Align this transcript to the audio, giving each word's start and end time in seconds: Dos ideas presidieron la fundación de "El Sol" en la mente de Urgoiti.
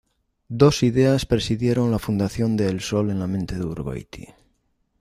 Dos 0.49 0.81
ideas 0.81 1.27
presidieron 1.27 1.91
la 1.91 1.99
fundación 1.99 2.57
de 2.57 2.69
"El 2.69 2.81
Sol" 2.81 3.11
en 3.11 3.19
la 3.19 3.27
mente 3.27 3.53
de 3.53 3.65
Urgoiti. 3.65 4.25